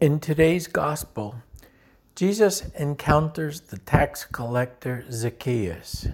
In 0.00 0.18
today's 0.18 0.66
gospel, 0.66 1.42
Jesus 2.14 2.62
encounters 2.74 3.60
the 3.60 3.76
tax 3.76 4.24
collector 4.24 5.04
Zacchaeus. 5.10 6.08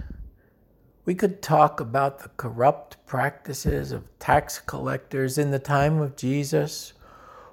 We 1.05 1.15
could 1.15 1.41
talk 1.41 1.79
about 1.79 2.19
the 2.19 2.31
corrupt 2.31 2.97
practices 3.07 3.93
of 3.93 4.09
tax 4.19 4.59
collectors 4.59 5.39
in 5.39 5.53
the 5.53 5.61
time 5.61 6.01
of 6.01 6.17
Jesus, 6.17 6.95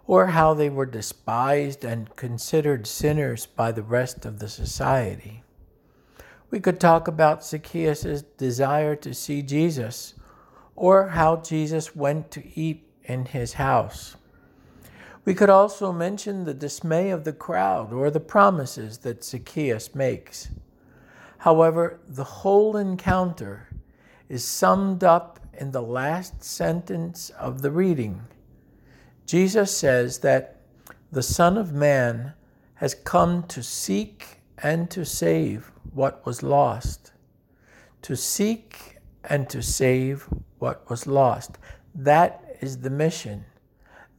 or 0.08 0.26
how 0.26 0.56
they 0.56 0.72
were 0.72 0.88
despised 0.88 1.86
and 1.86 2.16
considered 2.16 2.88
sinners 2.88 3.46
by 3.46 3.72
the 3.72 3.84
rest 3.84 4.26
of 4.26 4.40
the 4.40 4.50
society. 4.50 5.44
We 6.50 6.60
could 6.60 6.80
talk 6.80 7.08
about 7.08 7.46
Zacchaeus' 7.46 8.24
desire 8.40 8.96
to 8.96 9.14
see 9.14 9.44
Jesus, 9.44 10.16
or 10.76 11.10
how 11.10 11.36
Jesus 11.36 11.96
went 11.96 12.32
to 12.32 12.60
eat 12.60 12.90
in 13.04 13.26
his 13.26 13.54
house. 13.54 14.16
We 15.26 15.34
could 15.34 15.50
also 15.50 15.94
mention 15.94 16.44
the 16.44 16.54
dismay 16.54 17.10
of 17.10 17.24
the 17.24 17.32
crowd 17.32 17.94
or 17.94 18.12
the 18.12 18.20
promises 18.20 19.00
that 19.00 19.24
Zacchaeus 19.24 19.96
makes. 19.96 20.50
However, 21.40 22.00
the 22.08 22.24
whole 22.24 22.76
encounter 22.76 23.70
is 24.28 24.44
summed 24.44 25.04
up 25.04 25.40
in 25.54 25.72
the 25.72 25.82
last 25.82 26.44
sentence 26.44 27.30
of 27.32 27.62
the 27.62 27.72
reading. 27.72 28.22
Jesus 29.26 29.76
says 29.76 30.20
that 30.20 30.62
the 31.12 31.24
Son 31.24 31.58
of 31.58 31.72
Man 31.72 32.34
has 32.76 32.94
come 32.94 33.44
to 33.44 33.64
seek 33.64 34.42
and 34.58 34.90
to 34.92 35.06
save 35.06 35.72
what 35.94 36.26
was 36.26 36.44
lost. 36.44 37.12
To 38.02 38.18
seek 38.18 38.98
and 39.24 39.50
to 39.50 39.62
save 39.62 40.28
what 40.60 40.90
was 40.90 41.08
lost. 41.08 41.58
That 41.96 42.58
is 42.60 42.80
the 42.80 42.90
mission. 42.90 43.46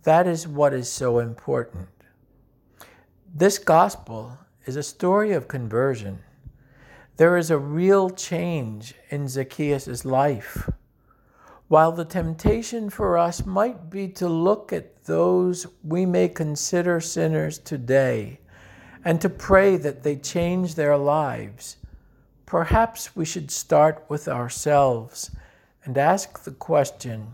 That 0.05 0.27
is 0.27 0.47
what 0.47 0.75
is 0.75 0.91
so 0.91 1.19
important. 1.19 1.89
This 3.35 3.57
gospel 3.59 4.37
is 4.67 4.77
a 4.77 4.83
story 4.83 5.33
of 5.33 5.49
conversion. 5.49 6.19
There 7.17 7.39
is 7.39 7.51
a 7.51 7.57
real 7.57 8.11
change 8.11 8.95
in 9.09 9.29
Zacchaeus' 9.29 10.05
life. 10.05 10.69
While 11.69 11.93
the 11.93 12.05
temptation 12.05 12.91
for 12.91 13.17
us 13.17 13.47
might 13.47 13.89
be 13.89 14.09
to 14.09 14.29
look 14.29 14.75
at 14.75 15.05
those 15.05 15.67
we 15.83 16.05
may 16.05 16.29
consider 16.29 17.01
sinners 17.01 17.59
today 17.59 18.41
and 19.07 19.23
to 19.23 19.31
pray 19.31 19.79
that 19.79 20.03
they 20.03 20.17
change 20.17 20.75
their 20.75 20.99
lives, 20.99 21.79
perhaps 22.45 23.17
we 23.17 23.25
should 23.25 23.51
start 23.51 24.05
with 24.11 24.29
ourselves 24.29 25.31
and 25.83 25.97
ask 25.97 26.45
the 26.45 26.51
question 26.51 27.29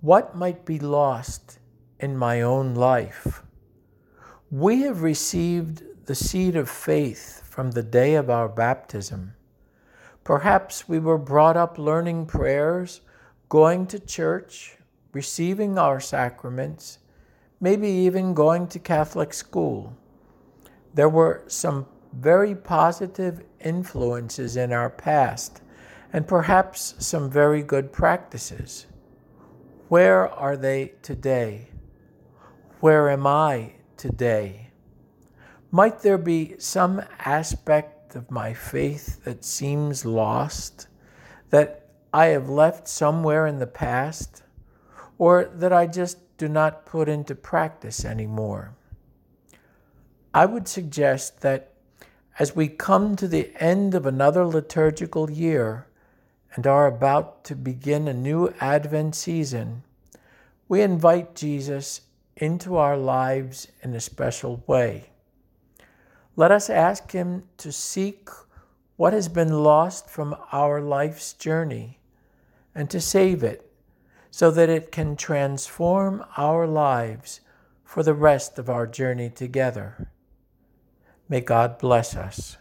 what 0.00 0.34
might 0.34 0.64
be 0.64 0.78
lost 0.78 1.58
in 2.02 2.16
my 2.16 2.42
own 2.42 2.74
life. 2.74 3.42
We 4.50 4.82
have 4.82 5.02
received 5.02 5.82
the 6.06 6.14
seed 6.14 6.56
of 6.56 6.68
faith 6.68 7.42
from 7.48 7.70
the 7.70 7.82
day 7.82 8.16
of 8.16 8.28
our 8.28 8.48
baptism. 8.48 9.34
Perhaps 10.24 10.88
we 10.88 10.98
were 10.98 11.16
brought 11.16 11.56
up 11.56 11.78
learning 11.78 12.26
prayers, 12.26 13.00
going 13.48 13.86
to 13.86 14.00
church, 14.00 14.76
receiving 15.12 15.78
our 15.78 16.00
sacraments, 16.00 16.98
maybe 17.60 17.88
even 17.88 18.34
going 18.34 18.66
to 18.66 18.78
Catholic 18.78 19.32
school. 19.32 19.96
There 20.94 21.08
were 21.08 21.44
some 21.46 21.86
very 22.12 22.54
positive 22.54 23.44
influences 23.60 24.56
in 24.56 24.72
our 24.72 24.90
past 24.90 25.62
and 26.12 26.26
perhaps 26.26 26.94
some 26.98 27.30
very 27.30 27.62
good 27.62 27.92
practices. 27.92 28.86
Where 29.88 30.28
are 30.28 30.56
they 30.56 30.92
today? 31.02 31.71
Where 32.82 33.10
am 33.10 33.28
I 33.28 33.74
today? 33.96 34.70
Might 35.70 36.00
there 36.00 36.18
be 36.18 36.56
some 36.58 37.00
aspect 37.20 38.16
of 38.16 38.28
my 38.28 38.54
faith 38.54 39.22
that 39.22 39.44
seems 39.44 40.04
lost, 40.04 40.88
that 41.50 41.86
I 42.12 42.26
have 42.34 42.48
left 42.48 42.88
somewhere 42.88 43.46
in 43.46 43.60
the 43.60 43.68
past, 43.68 44.42
or 45.16 45.44
that 45.44 45.72
I 45.72 45.86
just 45.86 46.18
do 46.38 46.48
not 46.48 46.84
put 46.84 47.08
into 47.08 47.36
practice 47.36 48.04
anymore? 48.04 48.74
I 50.34 50.46
would 50.46 50.66
suggest 50.66 51.40
that 51.42 51.74
as 52.40 52.56
we 52.56 52.66
come 52.66 53.14
to 53.14 53.28
the 53.28 53.52
end 53.62 53.94
of 53.94 54.06
another 54.06 54.44
liturgical 54.44 55.30
year 55.30 55.86
and 56.56 56.66
are 56.66 56.88
about 56.88 57.44
to 57.44 57.54
begin 57.54 58.08
a 58.08 58.12
new 58.12 58.52
Advent 58.58 59.14
season, 59.14 59.84
we 60.66 60.82
invite 60.82 61.36
Jesus 61.36 62.00
into 62.36 62.76
our 62.76 62.96
lives 62.96 63.68
in 63.82 63.94
a 63.94 64.00
special 64.00 64.62
way. 64.66 65.10
Let 66.36 66.50
us 66.50 66.70
ask 66.70 67.12
Him 67.12 67.44
to 67.58 67.72
seek 67.72 68.28
what 68.96 69.12
has 69.12 69.28
been 69.28 69.62
lost 69.62 70.08
from 70.08 70.36
our 70.52 70.80
life's 70.80 71.32
journey 71.32 71.98
and 72.74 72.88
to 72.90 73.00
save 73.00 73.42
it 73.42 73.70
so 74.30 74.50
that 74.50 74.70
it 74.70 74.90
can 74.90 75.16
transform 75.16 76.24
our 76.36 76.66
lives 76.66 77.40
for 77.84 78.02
the 78.02 78.14
rest 78.14 78.58
of 78.58 78.70
our 78.70 78.86
journey 78.86 79.28
together. 79.28 80.08
May 81.28 81.42
God 81.42 81.78
bless 81.78 82.16
us. 82.16 82.56